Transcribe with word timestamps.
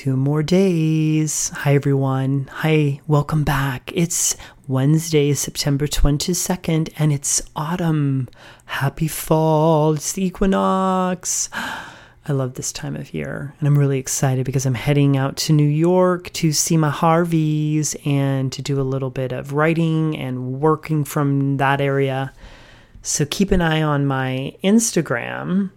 Two 0.00 0.16
more 0.16 0.42
days. 0.42 1.50
Hi, 1.56 1.74
everyone. 1.74 2.48
Hi, 2.50 3.02
welcome 3.06 3.44
back. 3.44 3.92
It's 3.94 4.34
Wednesday, 4.66 5.34
September 5.34 5.86
22nd, 5.86 6.90
and 6.96 7.12
it's 7.12 7.42
autumn. 7.54 8.26
Happy 8.64 9.08
fall. 9.08 9.92
It's 9.92 10.14
the 10.14 10.24
equinox. 10.24 11.50
I 11.52 12.32
love 12.32 12.54
this 12.54 12.72
time 12.72 12.96
of 12.96 13.12
year, 13.12 13.52
and 13.58 13.68
I'm 13.68 13.78
really 13.78 13.98
excited 13.98 14.46
because 14.46 14.64
I'm 14.64 14.72
heading 14.72 15.18
out 15.18 15.36
to 15.36 15.52
New 15.52 15.68
York 15.68 16.32
to 16.32 16.50
see 16.50 16.78
my 16.78 16.88
Harveys 16.88 17.94
and 18.06 18.50
to 18.52 18.62
do 18.62 18.80
a 18.80 18.90
little 18.90 19.10
bit 19.10 19.32
of 19.32 19.52
writing 19.52 20.16
and 20.16 20.62
working 20.62 21.04
from 21.04 21.58
that 21.58 21.82
area. 21.82 22.32
So 23.02 23.26
keep 23.26 23.52
an 23.52 23.60
eye 23.60 23.82
on 23.82 24.06
my 24.06 24.56
Instagram. 24.64 25.72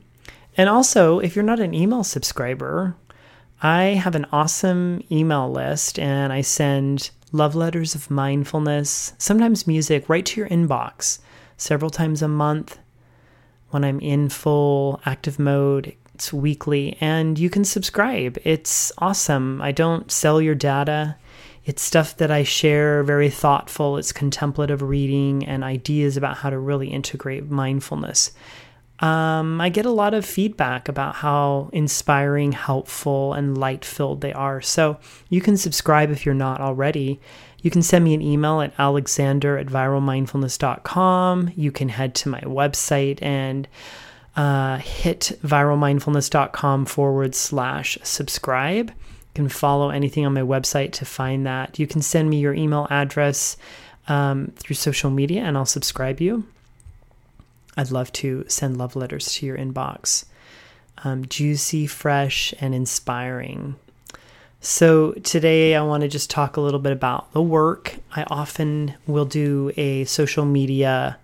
And 0.56 0.70
also, 0.70 1.20
if 1.20 1.36
you're 1.36 1.44
not 1.44 1.60
an 1.60 1.74
email 1.74 2.06
subscriber, 2.06 2.96
I 3.66 3.96
have 3.96 4.16
an 4.16 4.26
awesome 4.34 5.02
email 5.10 5.50
list 5.50 5.98
and 5.98 6.34
I 6.34 6.42
send 6.42 7.12
love 7.32 7.56
letters 7.56 7.96
of 7.96 8.12
mindfulness, 8.12 9.14
sometimes 9.18 9.66
music, 9.66 10.10
right 10.10 10.26
to 10.26 10.42
your 10.42 10.50
inbox 10.50 11.20
several 11.56 11.90
times 11.90 12.22
a 12.22 12.28
month 12.28 12.78
when 13.70 13.86
I'm 13.86 14.02
in 14.02 14.28
full 14.28 15.00
active 15.06 15.40
mode. 15.40 15.96
It's 16.14 16.34
weekly 16.34 16.98
and 17.00 17.40
you 17.40 17.50
can 17.50 17.64
subscribe. 17.64 18.38
It's 18.44 18.92
awesome. 18.98 19.62
I 19.62 19.72
don't 19.72 20.12
sell 20.12 20.42
your 20.42 20.56
data. 20.56 21.16
It's 21.64 21.82
stuff 21.82 22.18
that 22.18 22.30
I 22.30 22.44
share, 22.44 23.02
very 23.02 23.30
thoughtful. 23.30 23.96
It's 23.96 24.12
contemplative 24.12 24.82
reading 24.82 25.46
and 25.46 25.64
ideas 25.64 26.18
about 26.18 26.36
how 26.36 26.50
to 26.50 26.60
really 26.60 26.90
integrate 26.90 27.50
mindfulness 27.50 28.34
um, 29.00 29.60
I 29.60 29.70
get 29.70 29.86
a 29.86 29.92
lot 29.92 30.14
of 30.14 30.26
feedback 30.26 30.88
about 30.88 31.16
how 31.16 31.70
inspiring, 31.74 32.52
helpful, 32.52 33.34
and 33.34 33.58
light 33.58 33.84
filled 33.84 34.22
they 34.22 34.34
are. 34.34 34.62
So 34.62 34.98
you 35.30 35.42
can 35.42 35.58
subscribe 35.58 36.12
if 36.12 36.26
you're 36.26 36.36
not 36.36 36.62
already. 36.62 37.20
You 37.62 37.72
can 37.72 37.82
send 37.82 38.06
me 38.06 38.14
an 38.14 38.22
email 38.22 38.62
at 38.62 38.74
alexander 38.78 39.58
at 39.58 39.68
viralmindfulness.com. 39.68 41.52
You 41.56 41.72
can 41.72 41.90
head 41.90 42.14
to 42.16 42.30
my 42.30 42.42
website 42.42 43.22
and 43.22 43.68
uh, 44.36 44.78
hit 44.78 45.38
viralmindfulness.com 45.44 46.86
forward 46.86 47.36
slash 47.36 47.98
subscribe. 48.04 48.90
You 48.90 49.34
can 49.34 49.50
follow 49.50 49.90
anything 49.90 50.26
on 50.26 50.34
my 50.34 50.42
website 50.42 50.92
to 50.94 51.06
find 51.06 51.46
that. 51.46 51.80
You 51.80 51.88
can 51.88 52.02
send 52.02 52.30
me 52.30 52.40
your 52.40 52.54
email 52.54 52.88
address 52.90 53.58
um, 54.08 54.52
through 54.58 54.76
social 54.76 55.10
media 55.10 55.42
and 55.42 55.58
I'll 55.58 55.66
subscribe 55.66 56.22
you. 56.22 56.46
I'd 57.76 57.92
love 57.92 58.12
to 58.14 58.46
send 58.48 58.78
love 58.78 58.96
letters 58.96 59.34
to 59.34 59.46
your 59.46 59.58
inbox. 59.58 60.26
Um, 61.04 61.26
juicy, 61.26 61.88
fresh, 61.88 62.54
and 62.60 62.74
inspiring. 62.74 63.76
So, 64.62 65.12
today 65.24 65.76
I 65.76 65.82
want 65.82 66.02
to 66.02 66.08
just 66.08 66.30
talk 66.30 66.56
a 66.56 66.62
little 66.62 66.80
bit 66.80 66.94
about 66.94 67.34
the 67.34 67.42
work. 67.42 67.98
I 68.16 68.24
often 68.28 68.96
will 69.06 69.26
do 69.26 69.72
a 69.76 70.06
social 70.06 70.46
media 70.46 71.18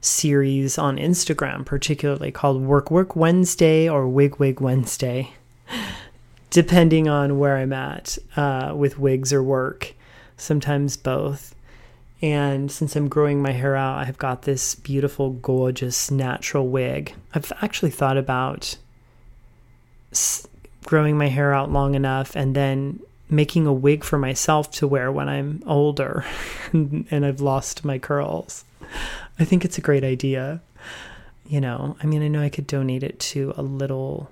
series 0.00 0.78
on 0.78 0.98
Instagram, 0.98 1.64
particularly 1.64 2.30
called 2.30 2.62
Work 2.62 2.90
Work 2.90 3.16
Wednesday 3.16 3.88
or 3.88 4.06
Wig 4.06 4.36
Wig 4.36 4.60
Wednesday, 4.60 5.32
depending 6.50 7.08
on 7.08 7.38
where 7.38 7.56
I'm 7.56 7.72
at 7.72 8.18
uh, 8.36 8.74
with 8.76 8.98
wigs 8.98 9.32
or 9.32 9.42
work, 9.42 9.94
sometimes 10.36 10.96
both. 10.96 11.53
And 12.22 12.70
since 12.70 12.96
I'm 12.96 13.08
growing 13.08 13.42
my 13.42 13.52
hair 13.52 13.76
out, 13.76 13.98
I've 13.98 14.18
got 14.18 14.42
this 14.42 14.74
beautiful, 14.74 15.30
gorgeous, 15.30 16.10
natural 16.10 16.68
wig. 16.68 17.14
I've 17.34 17.52
actually 17.60 17.90
thought 17.90 18.16
about 18.16 18.76
growing 20.84 21.18
my 21.18 21.28
hair 21.28 21.52
out 21.52 21.70
long 21.70 21.94
enough 21.94 22.36
and 22.36 22.54
then 22.54 23.00
making 23.28 23.66
a 23.66 23.72
wig 23.72 24.04
for 24.04 24.18
myself 24.18 24.70
to 24.70 24.86
wear 24.86 25.10
when 25.10 25.28
I'm 25.28 25.62
older 25.66 26.24
and 26.72 27.26
I've 27.26 27.40
lost 27.40 27.84
my 27.84 27.98
curls. 27.98 28.64
I 29.38 29.44
think 29.44 29.64
it's 29.64 29.78
a 29.78 29.82
great 29.82 30.04
idea. 30.04 30.60
You 31.46 31.60
know, 31.60 31.96
I 32.02 32.06
mean, 32.06 32.22
I 32.22 32.28
know 32.28 32.42
I 32.42 32.48
could 32.48 32.66
donate 32.66 33.02
it 33.02 33.18
to 33.20 33.52
a 33.56 33.62
little 33.62 34.30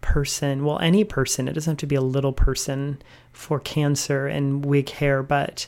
person, 0.00 0.64
well, 0.64 0.78
any 0.80 1.04
person. 1.04 1.48
It 1.48 1.54
doesn't 1.54 1.72
have 1.72 1.78
to 1.78 1.86
be 1.86 1.94
a 1.94 2.02
little 2.02 2.32
person 2.32 3.00
for 3.32 3.58
cancer 3.58 4.26
and 4.26 4.64
wig 4.64 4.90
hair, 4.90 5.22
but 5.22 5.66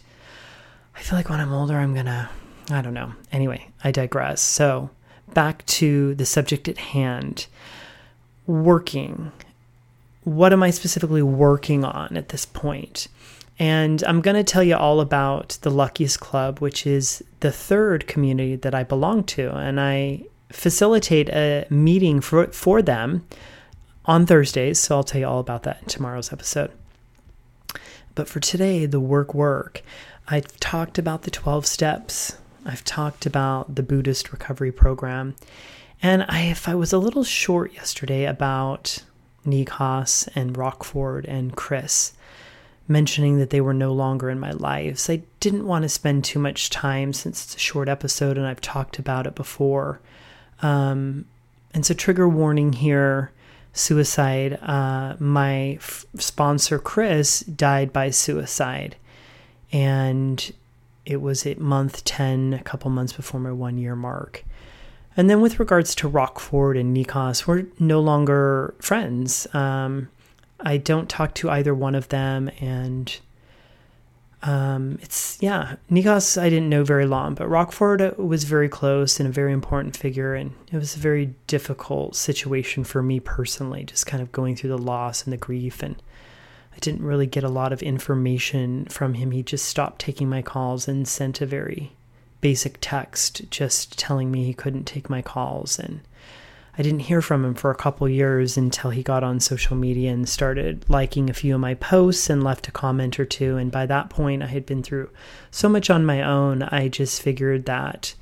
I 0.96 1.00
feel 1.00 1.18
like 1.18 1.28
when 1.28 1.40
I'm 1.40 1.52
older, 1.52 1.76
I'm 1.76 1.94
gonna, 1.94 2.30
I 2.70 2.80
don't 2.80 2.94
know. 2.94 3.12
Anyway, 3.32 3.68
I 3.82 3.90
digress. 3.90 4.40
So, 4.40 4.90
back 5.32 5.66
to 5.66 6.14
the 6.14 6.26
subject 6.26 6.68
at 6.68 6.78
hand 6.78 7.46
working. 8.46 9.32
What 10.22 10.52
am 10.52 10.62
I 10.62 10.70
specifically 10.70 11.22
working 11.22 11.84
on 11.84 12.16
at 12.16 12.30
this 12.30 12.46
point? 12.46 13.08
And 13.58 14.02
I'm 14.04 14.20
going 14.20 14.36
to 14.36 14.44
tell 14.44 14.62
you 14.62 14.76
all 14.76 15.00
about 15.00 15.58
the 15.62 15.70
Luckiest 15.70 16.18
Club, 16.20 16.58
which 16.58 16.86
is 16.86 17.22
the 17.40 17.52
third 17.52 18.06
community 18.06 18.56
that 18.56 18.74
I 18.74 18.82
belong 18.82 19.24
to. 19.24 19.54
And 19.54 19.80
I 19.80 20.22
facilitate 20.50 21.28
a 21.28 21.66
meeting 21.70 22.20
for, 22.20 22.48
for 22.48 22.82
them 22.82 23.26
on 24.06 24.26
Thursdays. 24.26 24.78
So 24.80 24.96
I'll 24.96 25.04
tell 25.04 25.20
you 25.20 25.28
all 25.28 25.40
about 25.40 25.62
that 25.64 25.82
in 25.82 25.88
tomorrow's 25.88 26.32
episode. 26.32 26.72
But 28.14 28.28
for 28.28 28.40
today, 28.40 28.86
the 28.86 29.00
work 29.00 29.34
work. 29.34 29.82
I've 30.26 30.58
talked 30.58 30.98
about 30.98 31.22
the 31.22 31.30
12 31.30 31.66
steps. 31.66 32.38
I've 32.64 32.84
talked 32.84 33.26
about 33.26 33.74
the 33.74 33.82
Buddhist 33.82 34.32
recovery 34.32 34.72
program. 34.72 35.34
And 36.02 36.24
I, 36.28 36.42
if 36.42 36.68
I 36.68 36.74
was 36.74 36.92
a 36.92 36.98
little 36.98 37.24
short 37.24 37.74
yesterday 37.74 38.24
about 38.24 39.02
Nikos 39.46 40.28
and 40.34 40.56
Rockford 40.56 41.26
and 41.26 41.54
Chris, 41.54 42.14
mentioning 42.88 43.38
that 43.38 43.50
they 43.50 43.60
were 43.60 43.74
no 43.74 43.92
longer 43.92 44.30
in 44.30 44.40
my 44.40 44.52
lives, 44.52 45.10
I 45.10 45.22
didn't 45.40 45.66
want 45.66 45.82
to 45.82 45.88
spend 45.90 46.24
too 46.24 46.38
much 46.38 46.70
time 46.70 47.12
since 47.12 47.44
it's 47.44 47.56
a 47.56 47.58
short 47.58 47.88
episode 47.88 48.38
and 48.38 48.46
I've 48.46 48.60
talked 48.60 48.98
about 48.98 49.26
it 49.26 49.34
before. 49.34 50.00
Um, 50.62 51.26
and 51.74 51.84
so, 51.84 51.92
trigger 51.92 52.28
warning 52.28 52.72
here 52.72 53.30
suicide. 53.72 54.58
Uh, 54.62 55.16
my 55.18 55.72
f- 55.72 56.06
sponsor, 56.16 56.78
Chris, 56.78 57.40
died 57.40 57.92
by 57.92 58.10
suicide 58.10 58.96
and 59.72 60.52
it 61.04 61.20
was 61.20 61.46
at 61.46 61.58
month 61.58 62.04
10, 62.04 62.54
a 62.54 62.62
couple 62.62 62.90
months 62.90 63.12
before 63.12 63.40
my 63.40 63.52
one 63.52 63.78
year 63.78 63.96
mark. 63.96 64.44
And 65.16 65.30
then 65.30 65.40
with 65.40 65.60
regards 65.60 65.94
to 65.96 66.08
Rockford 66.08 66.76
and 66.76 66.96
Nikos, 66.96 67.46
we're 67.46 67.66
no 67.78 68.00
longer 68.00 68.74
friends. 68.80 69.46
Um, 69.54 70.08
I 70.60 70.76
don't 70.76 71.08
talk 71.08 71.34
to 71.36 71.50
either 71.50 71.74
one 71.74 71.94
of 71.94 72.08
them, 72.08 72.50
and 72.60 73.16
um, 74.42 74.98
it's 75.02 75.38
yeah, 75.40 75.76
Nikos 75.90 76.40
I 76.40 76.48
didn't 76.48 76.68
know 76.68 76.84
very 76.84 77.06
long, 77.06 77.34
but 77.34 77.48
Rockford 77.48 78.16
was 78.18 78.44
very 78.44 78.68
close 78.68 79.20
and 79.20 79.28
a 79.28 79.32
very 79.32 79.52
important 79.52 79.96
figure, 79.96 80.34
and 80.34 80.52
it 80.72 80.76
was 80.76 80.96
a 80.96 80.98
very 80.98 81.34
difficult 81.46 82.16
situation 82.16 82.82
for 82.82 83.02
me 83.02 83.20
personally, 83.20 83.84
just 83.84 84.06
kind 84.06 84.22
of 84.22 84.32
going 84.32 84.56
through 84.56 84.70
the 84.70 84.78
loss 84.78 85.22
and 85.24 85.32
the 85.32 85.36
grief 85.36 85.82
and 85.82 85.96
I 86.74 86.78
didn't 86.80 87.04
really 87.04 87.26
get 87.26 87.44
a 87.44 87.48
lot 87.48 87.72
of 87.72 87.82
information 87.82 88.86
from 88.86 89.14
him. 89.14 89.30
He 89.30 89.42
just 89.42 89.66
stopped 89.66 90.00
taking 90.00 90.28
my 90.28 90.42
calls 90.42 90.88
and 90.88 91.06
sent 91.06 91.40
a 91.40 91.46
very 91.46 91.92
basic 92.40 92.78
text 92.80 93.50
just 93.50 93.98
telling 93.98 94.30
me 94.30 94.44
he 94.44 94.52
couldn't 94.52 94.84
take 94.84 95.08
my 95.08 95.22
calls 95.22 95.78
and 95.78 96.00
I 96.76 96.82
didn't 96.82 97.00
hear 97.00 97.22
from 97.22 97.44
him 97.44 97.54
for 97.54 97.70
a 97.70 97.76
couple 97.76 98.08
years 98.08 98.56
until 98.56 98.90
he 98.90 99.04
got 99.04 99.22
on 99.22 99.38
social 99.38 99.76
media 99.76 100.10
and 100.10 100.28
started 100.28 100.84
liking 100.88 101.30
a 101.30 101.34
few 101.34 101.54
of 101.54 101.60
my 101.60 101.74
posts 101.74 102.28
and 102.28 102.42
left 102.42 102.66
a 102.66 102.72
comment 102.72 103.20
or 103.20 103.24
two. 103.24 103.56
And 103.56 103.70
by 103.70 103.86
that 103.86 104.10
point, 104.10 104.42
I 104.42 104.46
had 104.46 104.66
been 104.66 104.82
through 104.82 105.10
so 105.52 105.68
much 105.68 105.88
on 105.88 106.04
my 106.04 106.20
own, 106.20 106.64
I 106.64 106.88
just 106.88 107.22
figured 107.22 107.66
that 107.66 108.14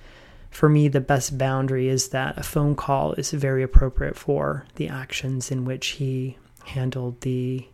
for 0.53 0.69
me, 0.69 0.87
the 0.87 1.01
best 1.01 1.39
boundary 1.39 1.89
is 1.89 2.09
that 2.09 2.37
a 2.37 2.43
phone 2.43 2.77
call 2.77 3.15
is 3.15 3.31
very 3.31 3.63
appropriate 3.63 4.17
for 4.17 4.67
the 4.75 4.87
actions 4.87 5.51
in 5.51 5.65
which 5.65 5.89
he 5.89 6.37
handled 6.67 7.23
the 7.23 7.67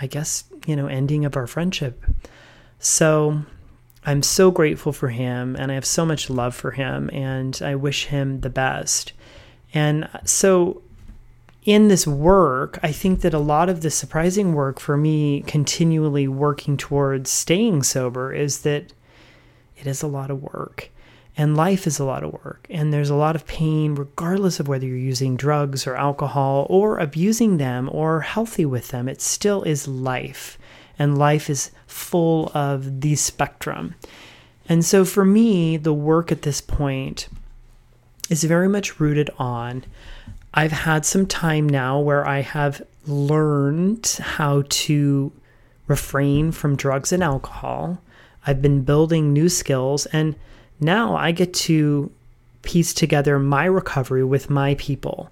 I 0.00 0.06
guess, 0.06 0.44
you 0.66 0.76
know, 0.76 0.86
ending 0.86 1.24
of 1.24 1.36
our 1.36 1.46
friendship. 1.46 2.04
So 2.78 3.42
I'm 4.04 4.22
so 4.22 4.50
grateful 4.50 4.92
for 4.92 5.08
him 5.08 5.56
and 5.56 5.70
I 5.70 5.74
have 5.74 5.86
so 5.86 6.04
much 6.04 6.28
love 6.28 6.54
for 6.54 6.72
him 6.72 7.08
and 7.12 7.58
I 7.64 7.74
wish 7.74 8.06
him 8.06 8.40
the 8.40 8.50
best. 8.50 9.12
And 9.72 10.04
uh, 10.04 10.20
so 10.24 10.82
in 11.64 11.88
this 11.88 12.06
work, 12.06 12.78
I 12.82 12.92
think 12.92 13.22
that 13.22 13.32
a 13.32 13.38
lot 13.38 13.68
of 13.70 13.80
the 13.80 13.90
surprising 13.90 14.52
work 14.52 14.78
for 14.78 14.96
me 14.96 15.42
continually 15.46 16.28
working 16.28 16.76
towards 16.76 17.30
staying 17.30 17.84
sober 17.84 18.32
is 18.32 18.62
that 18.62 18.92
it 19.76 19.86
is 19.86 20.02
a 20.02 20.06
lot 20.06 20.30
of 20.30 20.42
work. 20.42 20.90
And 21.36 21.56
life 21.56 21.86
is 21.86 21.98
a 21.98 22.04
lot 22.04 22.22
of 22.22 22.32
work, 22.32 22.66
and 22.70 22.92
there's 22.92 23.10
a 23.10 23.16
lot 23.16 23.34
of 23.34 23.46
pain, 23.46 23.96
regardless 23.96 24.60
of 24.60 24.68
whether 24.68 24.86
you're 24.86 24.96
using 24.96 25.36
drugs 25.36 25.84
or 25.84 25.96
alcohol 25.96 26.66
or 26.70 26.98
abusing 26.98 27.56
them 27.56 27.88
or 27.92 28.20
healthy 28.20 28.64
with 28.64 28.88
them. 28.88 29.08
It 29.08 29.20
still 29.20 29.62
is 29.64 29.88
life, 29.88 30.58
and 30.96 31.18
life 31.18 31.50
is 31.50 31.72
full 31.88 32.52
of 32.54 33.00
the 33.00 33.16
spectrum. 33.16 33.96
And 34.68 34.84
so 34.84 35.04
for 35.04 35.24
me, 35.24 35.76
the 35.76 35.92
work 35.92 36.30
at 36.30 36.42
this 36.42 36.60
point 36.60 37.28
is 38.30 38.44
very 38.44 38.68
much 38.68 39.00
rooted 39.00 39.28
on 39.36 39.84
I've 40.56 40.72
had 40.72 41.04
some 41.04 41.26
time 41.26 41.68
now 41.68 41.98
where 41.98 42.24
I 42.26 42.40
have 42.40 42.80
learned 43.06 44.06
how 44.20 44.62
to 44.68 45.32
refrain 45.88 46.52
from 46.52 46.76
drugs 46.76 47.12
and 47.12 47.24
alcohol. 47.24 48.00
I've 48.46 48.62
been 48.62 48.82
building 48.82 49.32
new 49.32 49.48
skills, 49.48 50.06
and 50.06 50.36
now 50.84 51.16
I 51.16 51.32
get 51.32 51.54
to 51.54 52.10
piece 52.62 52.94
together 52.94 53.38
my 53.38 53.64
recovery 53.64 54.24
with 54.24 54.50
my 54.50 54.74
people. 54.74 55.30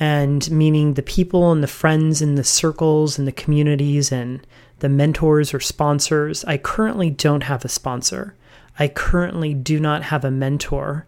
And 0.00 0.50
meaning 0.50 0.94
the 0.94 1.02
people 1.02 1.52
and 1.52 1.62
the 1.62 1.68
friends 1.68 2.22
and 2.22 2.36
the 2.36 2.44
circles 2.44 3.18
and 3.18 3.26
the 3.26 3.32
communities 3.32 4.10
and 4.10 4.44
the 4.80 4.88
mentors 4.88 5.54
or 5.54 5.60
sponsors. 5.60 6.44
I 6.44 6.58
currently 6.58 7.10
don't 7.10 7.44
have 7.44 7.64
a 7.64 7.68
sponsor. 7.68 8.34
I 8.78 8.88
currently 8.88 9.54
do 9.54 9.78
not 9.78 10.02
have 10.04 10.24
a 10.24 10.30
mentor. 10.30 11.06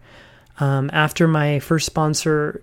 Um, 0.59 0.89
after 0.93 1.27
my 1.27 1.59
first 1.59 1.85
sponsor 1.85 2.61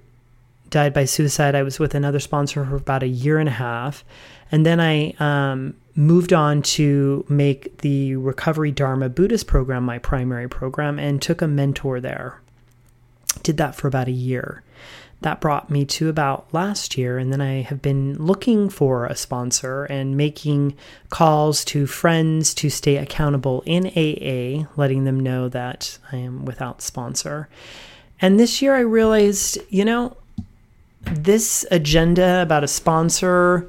died 0.70 0.94
by 0.94 1.05
suicide, 1.05 1.55
I 1.55 1.62
was 1.62 1.79
with 1.79 1.94
another 1.94 2.20
sponsor 2.20 2.65
for 2.65 2.76
about 2.76 3.03
a 3.03 3.08
year 3.08 3.38
and 3.38 3.49
a 3.49 3.53
half. 3.53 4.05
And 4.52 4.66
then 4.66 4.81
I 4.81 5.14
um, 5.19 5.75
moved 5.96 6.32
on 6.32 6.62
to 6.62 7.25
make 7.28 7.78
the 7.78 8.16
Recovery 8.16 8.70
Dharma 8.70 9.08
Buddhist 9.08 9.46
program 9.46 9.84
my 9.84 9.99
primary 9.99 10.49
program 10.49 10.99
and 10.99 11.20
took 11.20 11.40
a 11.43 11.49
mentor 11.49 12.00
there. 12.00 12.40
Did 13.43 13.56
that 13.56 13.75
for 13.75 13.88
about 13.88 14.08
a 14.08 14.12
year. 14.12 14.62
That 15.22 15.40
brought 15.40 15.70
me 15.70 15.84
to 15.87 16.08
about 16.08 16.52
last 16.52 16.99
year, 16.99 17.16
and 17.16 17.32
then 17.32 17.40
I 17.40 17.62
have 17.62 17.81
been 17.81 18.14
looking 18.14 18.69
for 18.69 19.06
a 19.06 19.14
sponsor 19.14 19.84
and 19.84 20.16
making 20.16 20.75
calls 21.10 21.64
to 21.66 21.87
friends 21.87 22.52
to 22.55 22.69
stay 22.69 22.96
accountable 22.96 23.62
in 23.64 23.87
AA, 23.87 24.66
letting 24.76 25.05
them 25.05 25.20
know 25.20 25.48
that 25.48 25.98
I 26.10 26.16
am 26.16 26.44
without 26.44 26.82
sponsor. 26.82 27.48
And 28.20 28.38
this 28.38 28.60
year 28.60 28.75
I 28.75 28.81
realized, 28.81 29.58
you 29.69 29.84
know, 29.84 30.16
this 31.02 31.64
agenda 31.70 32.43
about 32.43 32.64
a 32.64 32.69
sponsor 32.69 33.69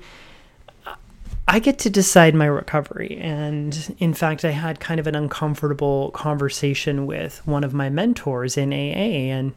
I 1.47 1.59
get 1.59 1.77
to 1.79 1.89
decide 1.89 2.35
my 2.35 2.45
recovery. 2.45 3.17
And 3.19 3.95
in 3.99 4.13
fact, 4.13 4.45
I 4.45 4.51
had 4.51 4.79
kind 4.79 4.99
of 4.99 5.07
an 5.07 5.15
uncomfortable 5.15 6.11
conversation 6.11 7.05
with 7.05 7.45
one 7.45 7.63
of 7.63 7.73
my 7.73 7.89
mentors 7.89 8.57
in 8.57 8.71
AA, 8.71 9.29
and 9.33 9.51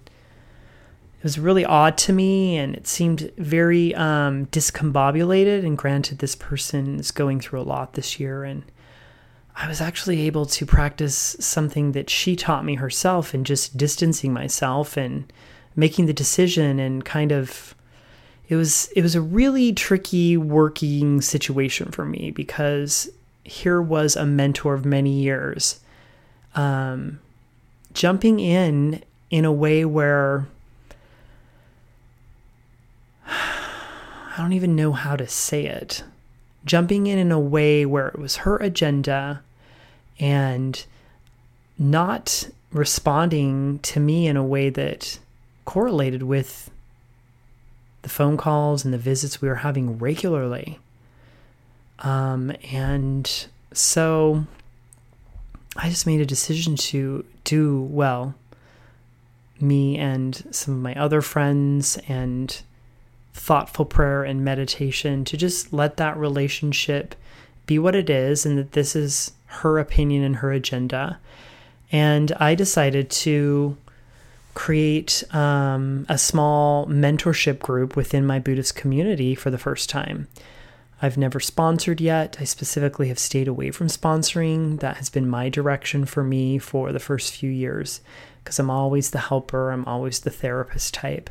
it 1.19 1.23
was 1.23 1.38
really 1.38 1.65
odd 1.65 1.97
to 1.99 2.12
me. 2.12 2.56
And 2.56 2.75
it 2.75 2.87
seemed 2.87 3.31
very 3.38 3.94
um, 3.94 4.47
discombobulated. 4.47 5.65
And 5.65 5.79
granted, 5.79 6.19
this 6.19 6.35
person 6.35 6.99
is 6.99 7.11
going 7.12 7.41
through 7.41 7.61
a 7.61 7.62
lot 7.62 7.94
this 7.94 8.19
year. 8.19 8.43
And 8.43 8.65
I 9.55 9.69
was 9.69 9.81
actually 9.81 10.23
able 10.23 10.44
to 10.47 10.67
practice 10.67 11.37
something 11.41 11.93
that 11.93 12.11
she 12.11 12.37
taught 12.37 12.65
me 12.65 12.75
herself 12.75 13.32
and 13.32 13.47
just 13.47 13.77
distancing 13.77 14.32
myself 14.32 14.97
and 14.97 15.32
making 15.77 16.06
the 16.06 16.12
decision 16.12 16.81
and 16.81 17.05
kind 17.05 17.32
of 17.32 17.75
it 18.48 18.56
was 18.56 18.90
it 18.94 19.02
was 19.02 19.14
a 19.14 19.20
really 19.20 19.72
tricky 19.72 20.37
working 20.37 21.20
situation 21.20 21.90
for 21.90 22.04
me 22.04 22.31
because 22.31 23.08
here 23.44 23.81
was 23.81 24.16
a 24.16 24.26
mentor 24.26 24.75
of 24.75 24.84
many 24.84 25.12
years 25.12 25.81
um, 26.54 27.20
jumping 27.93 28.40
in 28.40 29.02
in 29.31 29.44
a 29.44 29.52
way 29.52 29.84
where 29.84 30.46
I 33.26 34.34
don't 34.38 34.52
even 34.52 34.75
know 34.76 34.93
how 34.93 35.16
to 35.16 35.26
say 35.26 35.66
it. 35.66 36.04
Jumping 36.64 37.06
in 37.06 37.19
in 37.19 37.31
a 37.31 37.38
way 37.38 37.87
where 37.87 38.08
it 38.08 38.19
was 38.19 38.37
her 38.37 38.56
agenda 38.56 39.43
and 40.19 40.84
not 41.78 42.48
responding 42.72 43.78
to 43.81 44.00
me 44.00 44.26
in 44.26 44.37
a 44.37 44.44
way 44.44 44.69
that 44.70 45.19
correlated 45.64 46.22
with 46.22 46.70
the 48.06 48.12
phone 48.12 48.37
calls 48.37 48.85
and 48.85 48.94
the 48.94 48.99
visits 48.99 49.43
we 49.43 49.49
were 49.49 49.56
having 49.56 49.99
regularly. 49.99 50.79
Um, 51.99 52.53
and 52.73 53.49
so 53.73 54.47
I 55.75 55.88
just 55.88 56.06
made 56.06 56.20
a 56.20 56.25
decision 56.26 56.76
to 56.76 57.25
do 57.43 57.81
well. 57.81 58.37
Me 59.61 59.99
and 59.99 60.41
some 60.53 60.75
of 60.75 60.81
my 60.81 60.94
other 60.94 61.20
friends, 61.20 61.99
and 62.06 62.62
thoughtful 63.35 63.85
prayer 63.85 64.23
and 64.23 64.44
meditation 64.44 65.25
to 65.25 65.37
just 65.37 65.73
let 65.73 65.97
that 65.97 66.17
relationship 66.17 67.17
be 67.67 67.76
what 67.76 67.97
it 67.97 68.08
is, 68.08 68.47
and 68.47 68.56
that 68.56 68.70
this 68.70 68.94
is 68.94 69.32
her 69.47 69.81
opinion 69.81 70.23
and 70.23 70.37
her 70.37 70.53
agenda. 70.53 71.19
And 71.91 72.31
I 72.38 72.55
decided 72.55 73.11
to 73.11 73.76
create 74.56 75.23
um, 75.35 76.06
a 76.08 76.17
small 76.17 76.87
mentorship 76.87 77.58
group 77.58 77.94
within 77.94 78.26
my 78.26 78.38
Buddhist 78.38 78.75
community 78.75 79.35
for 79.35 79.50
the 79.50 79.58
first 79.58 79.91
time. 79.91 80.29
I've 81.03 81.19
never 81.19 81.41
sponsored 81.41 82.00
yet. 82.00 82.38
I 82.41 82.44
specifically 82.44 83.08
have 83.08 83.19
stayed 83.19 83.49
away 83.49 83.70
from 83.70 83.88
sponsoring. 83.88 84.81
That 84.81 84.97
has 84.97 85.11
been 85.11 85.29
my 85.29 85.50
direction 85.50 86.06
for 86.06 86.25
me 86.25 86.56
for 86.58 86.91
the 86.91 86.99
first 86.99 87.35
few 87.37 87.50
years 87.50 88.00
because 88.43 88.58
I'm 88.58 88.70
always 88.70 89.11
the 89.11 89.19
helper, 89.19 89.70
I'm 89.70 89.85
always 89.85 90.20
the 90.20 90.31
therapist 90.31 90.94
type. 90.94 91.29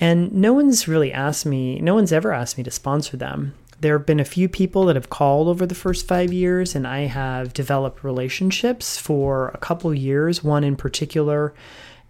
And 0.00 0.32
no 0.32 0.54
one's 0.54 0.88
really 0.88 1.12
asked 1.12 1.44
me, 1.44 1.78
no 1.80 1.94
one's 1.94 2.12
ever 2.12 2.32
asked 2.32 2.56
me 2.56 2.64
to 2.64 2.70
sponsor 2.70 3.18
them. 3.18 3.54
There 3.80 3.98
have 3.98 4.06
been 4.06 4.20
a 4.20 4.24
few 4.24 4.48
people 4.48 4.86
that 4.86 4.96
have 4.96 5.10
called 5.10 5.48
over 5.48 5.66
the 5.66 5.74
first 5.74 6.08
five 6.08 6.32
years, 6.32 6.74
and 6.74 6.86
I 6.86 7.00
have 7.00 7.52
developed 7.52 8.02
relationships 8.02 8.96
for 8.96 9.48
a 9.48 9.58
couple 9.58 9.92
years. 9.92 10.42
One 10.42 10.64
in 10.64 10.76
particular 10.76 11.52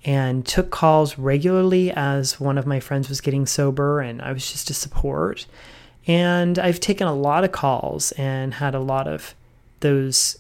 and 0.07 0.47
took 0.47 0.71
calls 0.71 1.19
regularly 1.19 1.91
as 1.91 2.39
one 2.39 2.57
of 2.57 2.65
my 2.65 2.79
friends 2.79 3.09
was 3.09 3.21
getting 3.21 3.45
sober 3.45 4.01
and 4.01 4.23
I 4.23 4.33
was 4.33 4.51
just 4.51 4.71
a 4.71 4.75
support. 4.75 5.47
And 6.07 6.61
I've 6.61 6.79
taken 6.79 7.09
a 7.09 7.15
lot 7.15 7.43
of 7.43 7.51
calls 7.51 8.13
and 8.13 8.55
had 8.55 8.77
a 8.77 8.81
lot 8.81 9.09
of 9.09 9.35
those 9.81 10.39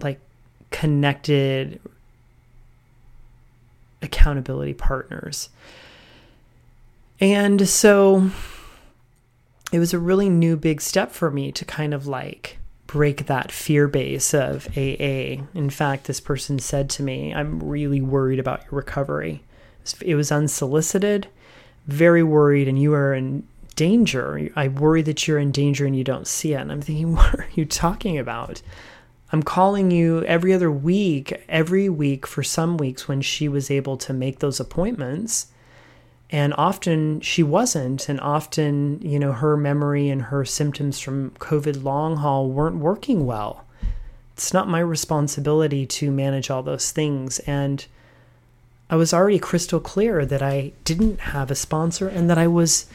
like 0.00 0.20
connected 0.70 1.80
accountability 4.00 4.74
partners. 4.74 5.48
And 7.20 7.68
so 7.68 8.30
it 9.72 9.80
was 9.80 9.92
a 9.92 9.98
really 9.98 10.30
new 10.30 10.56
big 10.56 10.80
step 10.80 11.10
for 11.10 11.28
me 11.28 11.50
to 11.50 11.64
kind 11.64 11.92
of 11.92 12.06
like 12.06 12.58
break 12.92 13.24
that 13.24 13.50
fear 13.50 13.88
base 13.88 14.34
of 14.34 14.68
AA. 14.76 15.40
In 15.54 15.70
fact, 15.70 16.04
this 16.04 16.20
person 16.20 16.58
said 16.58 16.90
to 16.90 17.02
me, 17.02 17.32
I'm 17.32 17.58
really 17.58 18.02
worried 18.02 18.38
about 18.38 18.64
your 18.64 18.72
recovery. 18.72 19.42
It 20.02 20.14
was 20.14 20.30
unsolicited, 20.30 21.26
very 21.86 22.22
worried, 22.22 22.68
and 22.68 22.78
you 22.78 22.92
are 22.92 23.14
in 23.14 23.48
danger. 23.76 24.50
I 24.54 24.68
worry 24.68 25.00
that 25.02 25.26
you're 25.26 25.38
in 25.38 25.52
danger 25.52 25.86
and 25.86 25.96
you 25.96 26.04
don't 26.04 26.26
see 26.26 26.52
it. 26.52 26.60
And 26.60 26.70
I'm 26.70 26.82
thinking, 26.82 27.16
what 27.16 27.34
are 27.34 27.48
you 27.54 27.64
talking 27.64 28.18
about? 28.18 28.60
I'm 29.32 29.42
calling 29.42 29.90
you 29.90 30.22
every 30.24 30.52
other 30.52 30.70
week, 30.70 31.42
every 31.48 31.88
week 31.88 32.26
for 32.26 32.42
some 32.42 32.76
weeks 32.76 33.08
when 33.08 33.22
she 33.22 33.48
was 33.48 33.70
able 33.70 33.96
to 33.96 34.12
make 34.12 34.40
those 34.40 34.60
appointments 34.60 35.46
and 36.32 36.54
often 36.56 37.20
she 37.20 37.42
wasn't 37.42 38.08
and 38.08 38.18
often 38.20 38.98
you 39.02 39.18
know 39.18 39.32
her 39.32 39.56
memory 39.56 40.08
and 40.08 40.22
her 40.22 40.44
symptoms 40.44 40.98
from 40.98 41.30
covid 41.32 41.84
long 41.84 42.16
haul 42.16 42.48
weren't 42.48 42.78
working 42.78 43.26
well. 43.26 43.64
It's 44.32 44.54
not 44.54 44.66
my 44.66 44.80
responsibility 44.80 45.86
to 45.86 46.10
manage 46.10 46.50
all 46.50 46.62
those 46.62 46.90
things 46.90 47.38
and 47.40 47.84
i 48.88 48.96
was 48.96 49.12
already 49.12 49.38
crystal 49.38 49.78
clear 49.78 50.24
that 50.24 50.42
i 50.42 50.72
didn't 50.84 51.20
have 51.20 51.50
a 51.50 51.54
sponsor 51.54 52.08
and 52.08 52.28
that 52.30 52.38
i 52.38 52.46
was 52.46 52.86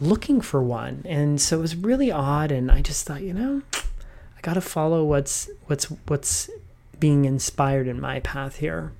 looking 0.00 0.40
for 0.40 0.62
one. 0.62 1.02
And 1.06 1.40
so 1.40 1.58
it 1.58 1.62
was 1.62 1.76
really 1.76 2.10
odd 2.10 2.50
and 2.50 2.70
i 2.72 2.82
just 2.82 3.06
thought 3.06 3.22
you 3.22 3.32
know 3.32 3.62
i 3.72 4.40
got 4.42 4.54
to 4.54 4.60
follow 4.60 5.04
what's 5.04 5.48
what's 5.66 5.84
what's 6.08 6.50
being 6.98 7.24
inspired 7.24 7.86
in 7.86 8.00
my 8.00 8.18
path 8.18 8.56
here 8.56 8.92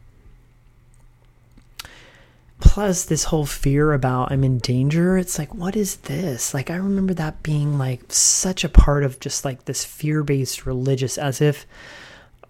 plus 2.60 3.04
this 3.04 3.24
whole 3.24 3.46
fear 3.46 3.92
about 3.92 4.32
I'm 4.32 4.44
in 4.44 4.58
danger. 4.58 5.16
It's 5.16 5.38
like, 5.38 5.54
what 5.54 5.76
is 5.76 5.96
this? 5.96 6.54
Like, 6.54 6.70
I 6.70 6.76
remember 6.76 7.14
that 7.14 7.42
being 7.42 7.78
like 7.78 8.02
such 8.08 8.64
a 8.64 8.68
part 8.68 9.04
of 9.04 9.20
just 9.20 9.44
like 9.44 9.64
this 9.64 9.84
fear 9.84 10.22
based 10.22 10.66
religious, 10.66 11.18
as 11.18 11.40
if 11.40 11.66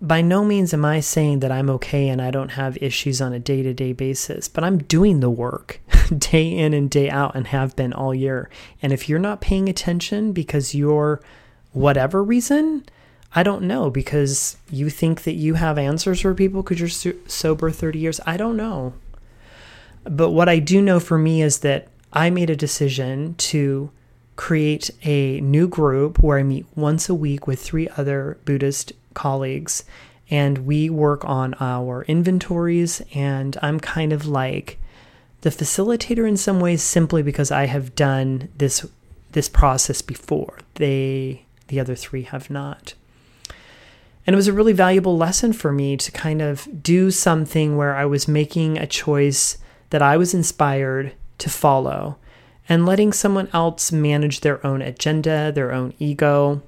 by 0.01 0.21
no 0.21 0.45
means 0.45 0.73
am 0.73 0.85
I 0.85 1.01
saying 1.01 1.41
that 1.41 1.51
I'm 1.53 1.69
okay 1.71 2.09
and 2.09 2.23
I 2.23 2.31
don't 2.31 2.51
have 2.51 2.81
issues 2.81 3.21
on 3.21 3.33
a 3.33 3.39
day 3.39 3.63
to 3.63 3.75
day 3.75 3.93
basis, 3.93 4.49
but 4.49 4.65
I'm 4.65 4.79
doing 4.79 5.21
the 5.21 5.31
work 5.31 5.81
day 6.19 6.57
in 6.57 6.73
and 6.73 6.89
day 6.89 7.11
out 7.11 7.35
and 7.35 7.49
have 7.49 7.75
been 7.75 7.93
all 7.93 8.15
year. 8.15 8.49
And 8.81 8.93
if 8.93 9.09
you're 9.09 9.19
not 9.19 9.41
paying 9.41 9.69
attention 9.69 10.33
because 10.33 10.75
you're 10.75 11.21
whatever 11.73 12.23
reason, 12.23 12.85
I 13.35 13.43
don't 13.43 13.63
know 13.63 13.91
because 13.91 14.57
you 14.71 14.89
think 14.89 15.23
that 15.23 15.35
you 15.35 15.55
have 15.55 15.79
answers 15.79 16.21
for 16.21 16.33
people 16.33 16.63
because 16.63 17.05
you're 17.05 17.15
sober 17.27 17.71
30 17.71 17.99
years. 17.99 18.21
I 18.25 18.37
don't 18.37 18.57
know. 18.57 18.95
But 20.09 20.31
what 20.31 20.49
I 20.49 20.59
do 20.59 20.81
know 20.81 21.01
for 21.01 21.19
me 21.19 21.43
is 21.43 21.59
that 21.61 21.89
I 22.13 22.31
made 22.31 22.51
a 22.51 22.57
decision 22.57 23.35
to 23.37 23.91
create 24.37 24.91
a 25.03 25.41
new 25.41 25.69
group 25.69 26.23
where 26.23 26.39
I 26.39 26.43
meet 26.43 26.67
once 26.77 27.09
a 27.09 27.15
week 27.15 27.47
with 27.47 27.61
three 27.61 27.89
other 27.97 28.39
Buddhist 28.45 28.93
colleagues 29.15 29.85
and 30.31 30.59
we 30.59 30.89
work 30.89 31.25
on 31.25 31.55
our 31.59 32.05
inventories 32.05 33.03
and 33.15 33.57
I'm 33.63 33.81
kind 33.81 34.13
of 34.13 34.27
like 34.27 34.79
the 35.41 35.51
facilitator 35.51 36.29
in 36.29 36.37
some 36.37 36.61
ways 36.61 36.83
simply 36.83 37.23
because 37.23 37.51
I 37.51 37.67
have 37.67 37.95
done 37.95 38.49
this 38.57 38.87
this 39.33 39.49
process 39.49 40.03
before. 40.03 40.59
They 40.75 41.45
the 41.67 41.81
other 41.81 41.95
three 41.95 42.23
have 42.23 42.49
not. 42.51 42.95
And 44.27 44.35
it 44.35 44.37
was 44.37 44.49
a 44.49 44.53
really 44.53 44.73
valuable 44.73 45.17
lesson 45.17 45.53
for 45.53 45.73
me 45.73 45.97
to 45.97 46.13
kind 46.13 46.43
of 46.43 46.83
do 46.83 47.11
something 47.11 47.77
where 47.77 47.95
I 47.95 48.05
was 48.05 48.29
making 48.29 48.79
a 48.79 48.87
choice 48.87 49.59
that 49.91 50.03
I 50.03 50.17
was 50.17 50.35
inspired 50.35 51.15
to 51.39 51.51
follow 51.51 52.19
and 52.69 52.85
letting 52.85 53.13
someone 53.13 53.49
else 53.53 53.91
manage 53.91 54.41
their 54.41 54.65
own 54.67 54.83
agenda, 54.83 55.51
their 55.51 55.73
own 55.73 55.95
ego, 55.99 56.63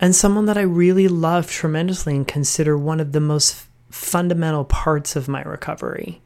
and 0.00 0.14
someone 0.14 0.46
that 0.46 0.58
I 0.58 0.62
really 0.62 1.08
love 1.08 1.50
tremendously 1.50 2.14
and 2.14 2.28
consider 2.28 2.76
one 2.76 3.00
of 3.00 3.12
the 3.12 3.20
most 3.20 3.64
fundamental 3.90 4.64
parts 4.64 5.16
of 5.16 5.28
my 5.28 5.42
recovery 5.42 6.20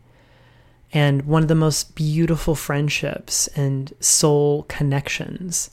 and 0.92 1.22
one 1.22 1.42
of 1.42 1.48
the 1.48 1.54
most 1.54 1.94
beautiful 1.94 2.54
friendships 2.54 3.46
and 3.48 3.92
soul 4.00 4.64
connections. 4.64 5.70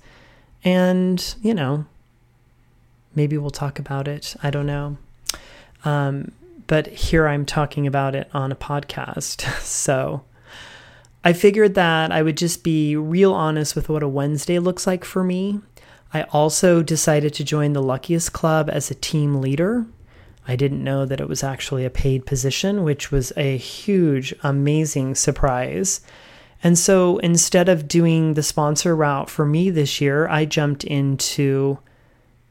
And, 0.63 1.35
you 1.41 1.53
know, 1.53 1.85
maybe 3.15 3.37
we'll 3.37 3.49
talk 3.49 3.79
about 3.79 4.07
it. 4.07 4.35
I 4.43 4.49
don't 4.49 4.65
know. 4.65 4.97
Um, 5.85 6.33
but 6.67 6.87
here 6.87 7.27
I'm 7.27 7.45
talking 7.45 7.85
about 7.87 8.15
it 8.15 8.29
on 8.33 8.51
a 8.51 8.55
podcast. 8.55 9.45
So 9.65 10.23
I 11.23 11.33
figured 11.33 11.73
that 11.75 12.11
I 12.11 12.21
would 12.21 12.37
just 12.37 12.63
be 12.63 12.95
real 12.95 13.33
honest 13.33 13.75
with 13.75 13.89
what 13.89 14.03
a 14.03 14.07
Wednesday 14.07 14.59
looks 14.59 14.85
like 14.85 15.03
for 15.03 15.23
me. 15.23 15.59
I 16.13 16.23
also 16.23 16.83
decided 16.83 17.33
to 17.33 17.43
join 17.43 17.73
the 17.73 17.81
Luckiest 17.81 18.31
Club 18.31 18.69
as 18.71 18.89
a 18.89 18.95
team 18.95 19.41
leader. 19.41 19.85
I 20.47 20.55
didn't 20.55 20.83
know 20.83 21.05
that 21.05 21.19
it 21.19 21.27
was 21.27 21.43
actually 21.43 21.83
a 21.83 21.89
paid 21.89 22.25
position, 22.25 22.83
which 22.83 23.11
was 23.11 23.33
a 23.35 23.57
huge, 23.57 24.33
amazing 24.43 25.15
surprise. 25.15 26.01
And 26.63 26.77
so 26.77 27.17
instead 27.19 27.69
of 27.69 27.87
doing 27.87 28.35
the 28.35 28.43
sponsor 28.43 28.95
route 28.95 29.29
for 29.29 29.45
me 29.45 29.69
this 29.69 29.99
year, 29.99 30.27
I 30.27 30.45
jumped 30.45 30.83
into 30.83 31.79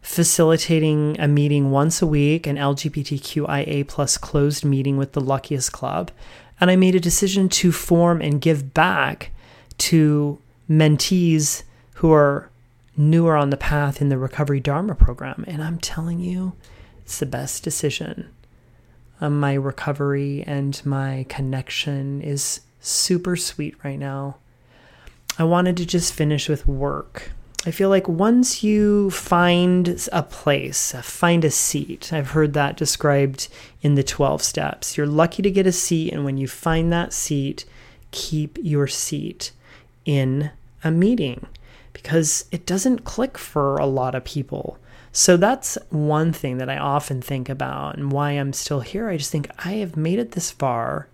facilitating 0.05 1.19
a 1.19 1.27
meeting 1.27 1.71
once 1.71 2.03
a 2.03 2.07
week, 2.07 2.47
an 2.47 2.57
LGBTQIA 2.57 3.89
plus 3.89 4.19
closed 4.19 4.63
meeting 4.63 4.99
with 4.99 5.13
the 5.13 5.21
Luckiest 5.21 5.73
Club. 5.73 6.11
And 6.61 6.71
I 6.71 6.77
made 6.77 6.95
a 6.95 7.01
decision 7.01 7.49
to 7.49 7.73
form 7.73 8.21
and 8.21 8.41
give 8.41 8.75
back 8.75 9.31
to 9.79 10.39
mentees 10.69 11.63
who 11.95 12.13
are 12.13 12.51
newer 12.99 13.35
on 13.35 13.49
the 13.49 13.57
path 13.57 14.03
in 14.03 14.11
the 14.11 14.19
Recovery 14.19 14.61
Dharma 14.61 14.95
program. 14.95 15.43
And 15.49 15.63
I'm 15.63 15.79
telling 15.79 16.21
you, 16.21 16.53
it's 17.03 17.19
the 17.19 17.27
best 17.27 17.65
decision. 17.65 18.29
Um, 19.23 19.41
my 19.41 19.55
recovery 19.55 20.45
and 20.47 20.85
my 20.85 21.25
connection 21.31 22.21
is 22.21 22.61
super 22.79 23.37
sweet 23.37 23.75
right 23.83 23.99
now. 23.99 24.37
I 25.39 25.45
wanted 25.45 25.79
to 25.79 25.87
just 25.87 26.13
finish 26.13 26.47
with 26.47 26.69
work. 26.69 27.33
I 27.67 27.71
feel 27.71 27.89
like 27.89 28.07
once 28.07 28.63
you 28.63 29.11
find 29.11 30.09
a 30.13 30.23
place, 30.23 30.95
find 31.03 31.45
a 31.45 31.51
seat, 31.51 32.13
I've 32.13 32.33
heard 32.33 32.53
that 32.53 32.77
described 32.77 33.49
in 33.81 33.95
the 33.95 34.03
12 34.03 34.43
steps. 34.43 34.99
You're 34.99 35.07
lucky 35.07 35.41
to 35.43 35.51
get 35.51 35.67
a 35.67 35.73
seat, 35.73 36.13
and 36.13 36.27
when 36.27 36.37
you 36.37 36.47
find 36.47 36.93
that 36.93 37.15
seat, 37.15 37.65
keep 38.11 38.59
your 38.61 38.87
seat 38.87 39.53
in 40.05 40.51
a 40.83 40.91
meeting 40.91 41.47
because 41.95 42.45
it 42.53 42.67
doesn't 42.67 43.05
click 43.05 43.39
for 43.39 43.79
a 43.79 43.87
lot 43.87 44.15
of 44.15 44.25
people. 44.25 44.79
So 45.11 45.39
that's 45.39 45.79
one 45.91 46.33
thing 46.33 46.59
that 46.59 46.69
I 46.69 46.77
often 46.77 47.23
think 47.23 47.49
about 47.49 47.97
and 47.97 48.13
why 48.13 48.33
I'm 48.33 48.53
still 48.53 48.81
here. 48.81 49.09
I 49.09 49.17
just 49.17 49.33
think 49.33 49.49
I 49.65 49.75
have 49.75 49.97
made 49.97 50.19
it 50.19 50.33
this 50.33 50.51
far. 50.51 51.09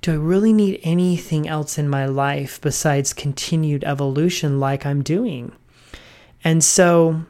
Do 0.00 0.12
I 0.12 0.16
really 0.16 0.52
need 0.52 0.80
anything 0.82 1.46
else 1.46 1.76
in 1.76 1.88
my 1.88 2.06
life 2.06 2.60
besides 2.60 3.12
continued 3.12 3.84
evolution 3.84 4.58
like 4.58 4.86
I'm 4.86 5.02
doing? 5.02 5.52
And 6.42 6.64
so 6.64 7.26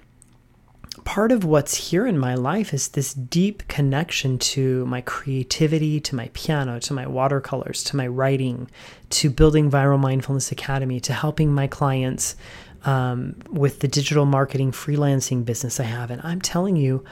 part 1.05 1.33
of 1.33 1.45
what's 1.45 1.91
here 1.91 2.07
in 2.07 2.17
my 2.17 2.37
life 2.37 2.73
is 2.73 2.89
this 2.89 3.13
deep 3.13 3.67
connection 3.67 4.39
to 4.39 4.87
my 4.87 5.01
creativity, 5.01 5.99
to 6.01 6.15
my 6.15 6.31
piano, 6.33 6.79
to 6.79 6.93
my 6.93 7.09
watercolors, 7.09 7.83
to 7.85 7.97
my 7.97 8.07
writing, 8.07 8.71
to 9.11 9.31
building 9.31 9.69
Viral 9.69 9.99
Mindfulness 9.99 10.53
Academy, 10.53 11.01
to 11.01 11.13
helping 11.13 11.53
my 11.53 11.67
clients 11.67 12.37
um, 12.85 13.35
with 13.51 13.81
the 13.81 13.89
digital 13.89 14.27
marketing 14.27 14.71
freelancing 14.71 15.45
business 15.45 15.81
I 15.81 15.85
have. 15.85 16.11
And 16.13 16.23
I'm 16.23 16.41
telling 16.41 16.77
you, 16.77 17.05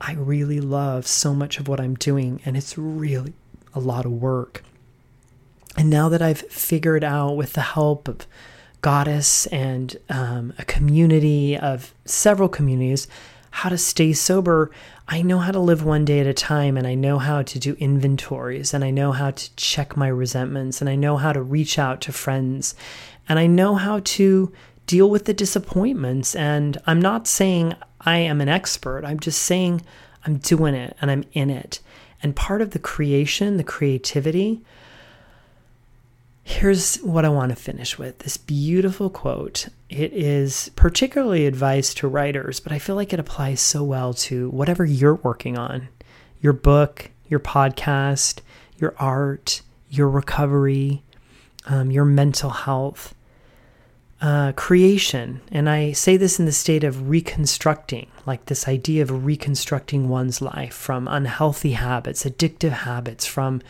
I 0.00 0.12
really 0.12 0.60
love 0.60 1.06
so 1.06 1.34
much 1.34 1.58
of 1.58 1.66
what 1.66 1.80
I'm 1.80 1.94
doing, 1.94 2.40
and 2.44 2.56
it's 2.56 2.78
really 2.78 3.34
a 3.74 3.80
lot 3.80 4.04
of 4.04 4.12
work. 4.12 4.62
And 5.76 5.88
now 5.88 6.08
that 6.08 6.22
I've 6.22 6.40
figured 6.40 7.04
out, 7.04 7.36
with 7.36 7.52
the 7.52 7.60
help 7.60 8.08
of 8.08 8.26
Goddess 8.82 9.46
and 9.46 9.96
um, 10.08 10.52
a 10.58 10.64
community 10.64 11.56
of 11.56 11.94
several 12.04 12.48
communities, 12.48 13.06
how 13.50 13.68
to 13.68 13.78
stay 13.78 14.12
sober, 14.12 14.70
I 15.08 15.22
know 15.22 15.38
how 15.38 15.52
to 15.52 15.58
live 15.58 15.84
one 15.84 16.04
day 16.04 16.20
at 16.20 16.26
a 16.26 16.32
time 16.32 16.76
and 16.76 16.86
I 16.86 16.94
know 16.94 17.18
how 17.18 17.42
to 17.42 17.58
do 17.58 17.76
inventories 17.80 18.72
and 18.72 18.84
I 18.84 18.90
know 18.90 19.12
how 19.12 19.32
to 19.32 19.56
check 19.56 19.96
my 19.96 20.08
resentments 20.08 20.80
and 20.80 20.88
I 20.88 20.94
know 20.94 21.16
how 21.16 21.32
to 21.32 21.42
reach 21.42 21.78
out 21.78 22.00
to 22.02 22.12
friends 22.12 22.74
and 23.28 23.38
I 23.38 23.46
know 23.46 23.74
how 23.74 24.00
to 24.00 24.52
deal 24.86 25.10
with 25.10 25.24
the 25.24 25.34
disappointments. 25.34 26.34
And 26.34 26.78
I'm 26.86 27.00
not 27.00 27.26
saying 27.26 27.74
I 28.00 28.18
am 28.18 28.40
an 28.40 28.48
expert, 28.48 29.04
I'm 29.04 29.20
just 29.20 29.42
saying 29.42 29.82
I'm 30.24 30.38
doing 30.38 30.74
it 30.74 30.96
and 31.00 31.10
I'm 31.10 31.24
in 31.32 31.50
it. 31.50 31.80
And 32.22 32.36
part 32.36 32.60
of 32.60 32.70
the 32.70 32.78
creation, 32.78 33.56
the 33.56 33.64
creativity, 33.64 34.60
here's 36.42 36.96
what 36.98 37.24
I 37.24 37.28
want 37.28 37.50
to 37.50 37.56
finish 37.56 37.98
with 37.98 38.18
this 38.20 38.36
beautiful 38.36 39.08
quote. 39.08 39.68
It 39.88 40.12
is 40.12 40.70
particularly 40.76 41.46
advice 41.46 41.94
to 41.94 42.08
writers, 42.08 42.60
but 42.60 42.72
I 42.72 42.78
feel 42.78 42.96
like 42.96 43.12
it 43.12 43.20
applies 43.20 43.60
so 43.60 43.82
well 43.82 44.12
to 44.14 44.50
whatever 44.50 44.84
you're 44.84 45.14
working 45.16 45.56
on 45.56 45.88
your 46.40 46.52
book, 46.52 47.10
your 47.28 47.40
podcast, 47.40 48.40
your 48.78 48.94
art, 48.98 49.62
your 49.90 50.08
recovery, 50.08 51.02
um, 51.66 51.90
your 51.90 52.04
mental 52.04 52.50
health 52.50 53.14
uh, 54.20 54.52
creation, 54.52 55.40
and 55.50 55.68
I 55.68 55.92
say 55.92 56.16
this 56.16 56.38
in 56.38 56.44
the 56.44 56.52
state 56.52 56.84
of 56.84 57.08
reconstructing, 57.08 58.06
like 58.26 58.46
this 58.46 58.68
idea 58.68 59.02
of 59.02 59.24
reconstructing 59.24 60.08
one's 60.08 60.42
life 60.42 60.74
from 60.74 61.08
unhealthy 61.08 61.72
habits, 61.72 62.24
addictive 62.24 62.70
habits, 62.70 63.24
from 63.24 63.62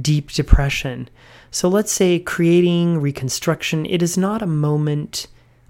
deep 0.00 0.32
depression. 0.32 1.08
So 1.50 1.68
let's 1.68 1.92
say 1.92 2.18
creating 2.18 3.00
reconstruction, 3.00 3.84
it 3.86 4.02
is 4.02 4.16
not 4.16 4.42
a 4.42 4.46
moment 4.46 5.26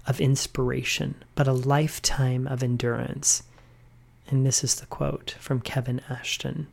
of 0.07 0.21
inspiration, 0.21 1.15
but 1.35 1.47
a 1.47 1.53
lifetime 1.53 2.47
of 2.47 2.63
endurance. 2.63 3.43
And 4.29 4.45
this 4.45 4.63
is 4.63 4.75
the 4.75 4.85
quote 4.85 5.35
from 5.39 5.59
Kevin 5.59 6.01
Ashton. 6.09 6.67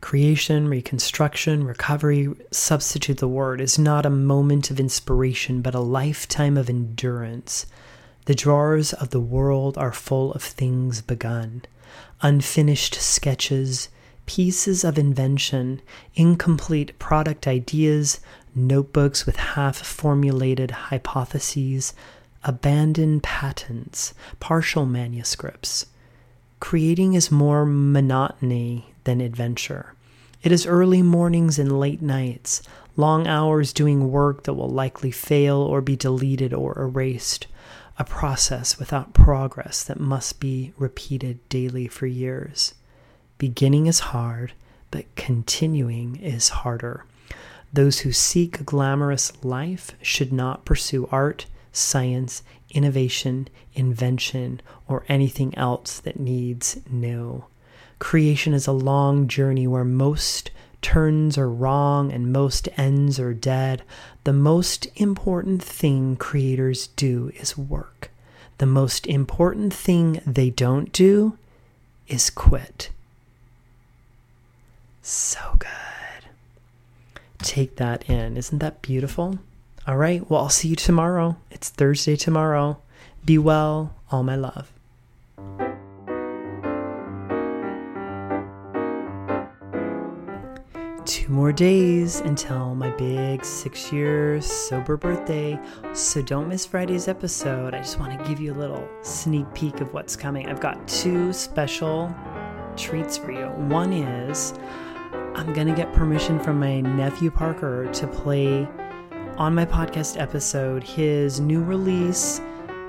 Creation, 0.00 0.66
reconstruction, 0.66 1.64
recovery, 1.64 2.28
substitute 2.50 3.18
the 3.18 3.28
word, 3.28 3.60
is 3.60 3.78
not 3.78 4.06
a 4.06 4.10
moment 4.10 4.70
of 4.70 4.80
inspiration, 4.80 5.60
but 5.60 5.74
a 5.74 5.80
lifetime 5.80 6.56
of 6.56 6.70
endurance. 6.70 7.66
The 8.24 8.34
drawers 8.34 8.92
of 8.94 9.10
the 9.10 9.20
world 9.20 9.76
are 9.76 9.92
full 9.92 10.32
of 10.32 10.42
things 10.42 11.02
begun, 11.02 11.62
unfinished 12.22 12.94
sketches, 12.94 13.88
pieces 14.26 14.84
of 14.84 14.98
invention, 14.98 15.82
incomplete 16.14 16.98
product 16.98 17.46
ideas, 17.46 18.20
notebooks 18.54 19.26
with 19.26 19.36
half 19.36 19.76
formulated 19.76 20.70
hypotheses, 20.70 21.94
abandoned 22.44 23.22
patents, 23.22 24.14
partial 24.38 24.86
manuscripts. 24.86 25.86
Creating 26.60 27.14
is 27.14 27.30
more 27.30 27.64
monotony 27.64 28.92
than 29.04 29.20
adventure. 29.20 29.94
It 30.42 30.52
is 30.52 30.66
early 30.66 31.02
mornings 31.02 31.58
and 31.58 31.80
late 31.80 32.00
nights, 32.00 32.62
long 32.96 33.26
hours 33.26 33.72
doing 33.72 34.12
work 34.12 34.44
that 34.44 34.54
will 34.54 34.68
likely 34.68 35.10
fail 35.10 35.56
or 35.56 35.80
be 35.80 35.96
deleted 35.96 36.52
or 36.54 36.78
erased, 36.78 37.46
a 37.98 38.04
process 38.04 38.78
without 38.78 39.14
progress 39.14 39.82
that 39.84 40.00
must 40.00 40.38
be 40.38 40.72
repeated 40.78 41.46
daily 41.48 41.88
for 41.88 42.06
years. 42.06 42.74
Beginning 43.38 43.86
is 43.86 44.00
hard, 44.00 44.52
but 44.90 45.14
continuing 45.16 46.16
is 46.16 46.50
harder. 46.50 47.04
Those 47.72 48.00
who 48.00 48.12
seek 48.12 48.60
a 48.60 48.64
glamorous 48.64 49.32
life 49.44 49.92
should 50.02 50.32
not 50.32 50.64
pursue 50.64 51.08
art, 51.10 51.46
science, 51.72 52.42
innovation, 52.70 53.48
invention, 53.74 54.60
or 54.88 55.04
anything 55.08 55.56
else 55.56 56.00
that 56.00 56.20
needs 56.20 56.78
new. 56.88 57.44
Creation 57.98 58.54
is 58.54 58.66
a 58.66 58.72
long 58.72 59.28
journey 59.28 59.66
where 59.66 59.84
most 59.84 60.50
turns 60.82 61.36
are 61.36 61.50
wrong 61.50 62.10
and 62.10 62.32
most 62.32 62.68
ends 62.76 63.20
are 63.20 63.34
dead. 63.34 63.82
The 64.24 64.32
most 64.32 64.86
important 64.96 65.62
thing 65.62 66.16
creators 66.16 66.88
do 66.88 67.30
is 67.36 67.58
work. 67.58 68.10
The 68.58 68.66
most 68.66 69.06
important 69.06 69.72
thing 69.72 70.20
they 70.26 70.50
don't 70.50 70.92
do 70.92 71.36
is 72.08 72.30
quit. 72.30 72.90
So 75.02 75.56
good. 75.58 75.68
take 77.42 77.76
that 77.76 78.08
in. 78.08 78.36
Isn't 78.36 78.58
that 78.58 78.82
beautiful? 78.82 79.38
All 79.86 79.96
right. 79.96 80.28
Well, 80.28 80.42
I'll 80.42 80.50
see 80.50 80.68
you 80.68 80.76
tomorrow. 80.76 81.36
It's 81.50 81.70
Thursday 81.70 82.14
tomorrow. 82.14 82.80
Be 83.24 83.38
well. 83.38 83.94
All 84.10 84.22
my 84.22 84.36
love. 84.36 84.70
Two 91.06 91.32
more 91.32 91.50
days 91.50 92.20
until 92.20 92.74
my 92.74 92.90
big 92.90 93.44
six 93.44 93.90
year 93.90 94.40
sober 94.42 94.96
birthday, 94.96 95.58
so 95.92 96.20
don't 96.22 96.46
miss 96.46 96.66
Friday's 96.66 97.08
episode. 97.08 97.74
I 97.74 97.78
just 97.78 97.98
want 97.98 98.16
to 98.16 98.28
give 98.28 98.38
you 98.38 98.52
a 98.52 98.58
little 98.58 98.86
sneak 99.02 99.52
peek 99.54 99.80
of 99.80 99.92
what's 99.94 100.14
coming. 100.14 100.48
I've 100.48 100.60
got 100.60 100.86
two 100.86 101.32
special 101.32 102.14
treats 102.76 103.16
for 103.16 103.32
you. 103.32 103.46
One 103.46 103.92
is 103.92 104.54
I'm 105.34 105.52
going 105.52 105.66
to 105.66 105.74
get 105.74 105.92
permission 105.94 106.38
from 106.38 106.60
my 106.60 106.80
nephew 106.80 107.30
Parker 107.30 107.90
to 107.92 108.06
play 108.06 108.68
on 109.40 109.54
my 109.54 109.64
podcast 109.64 110.20
episode 110.20 110.84
his 110.84 111.40
new 111.40 111.64
release 111.64 112.42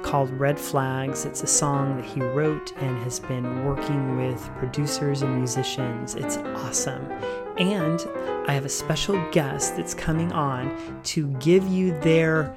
called 0.04 0.30
Red 0.32 0.60
Flags. 0.60 1.24
It's 1.24 1.44
a 1.44 1.48
song 1.48 1.96
that 1.96 2.04
he 2.04 2.20
wrote 2.20 2.74
and 2.76 3.02
has 3.04 3.22
been 3.22 3.64
working 3.64 4.18
with 4.18 4.38
producers 4.58 5.22
and 5.22 5.34
musicians. 5.38 6.16
It's 6.16 6.36
awesome. 6.36 7.10
And 7.58 8.02
I 8.50 8.54
have 8.54 8.66
a 8.66 8.70
special 8.70 9.16
guest 9.32 9.78
that's 9.78 9.94
coming 9.94 10.34
on 10.34 11.02
to 11.04 11.28
give 11.38 11.66
you 11.70 11.98
their 12.02 12.54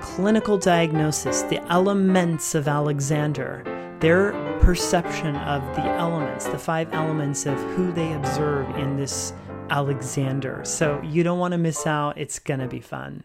clinical 0.00 0.56
diagnosis, 0.56 1.42
the 1.42 1.60
elements 1.64 2.54
of 2.54 2.68
Alexander, 2.68 3.64
their 3.98 4.30
perception 4.60 5.34
of 5.34 5.60
the 5.74 5.82
elements, 5.82 6.44
the 6.44 6.58
five 6.58 6.94
elements 6.94 7.46
of 7.46 7.58
who 7.72 7.90
they 7.90 8.12
observe 8.12 8.70
in 8.78 8.96
this 8.96 9.32
Alexander. 9.70 10.60
So 10.64 11.00
you 11.02 11.22
don't 11.22 11.38
want 11.38 11.52
to 11.52 11.58
miss 11.58 11.86
out. 11.86 12.18
It's 12.18 12.38
going 12.38 12.60
to 12.60 12.68
be 12.68 12.80
fun. 12.80 13.22